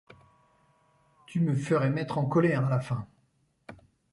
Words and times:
Tu 1.27 1.39
me 1.41 1.53
ferais 1.53 1.91
mettre 1.91 2.17
en 2.17 2.25
colère, 2.25 2.65
à 2.65 2.69
la 2.71 2.79
fin! 2.79 3.07